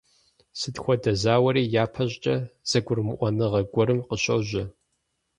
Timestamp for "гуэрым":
3.71-3.99